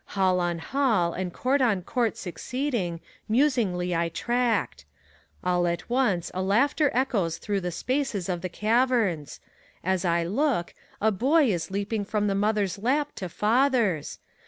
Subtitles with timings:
[0.17, 4.83] Hall on hall, and court on court succeeding, musingly I tracked.
[5.43, 9.39] All at once a laughter echoes through the spaces of the caverns;
[9.83, 14.17] As I look, a Boy is leaping from the mother'a lap to father's.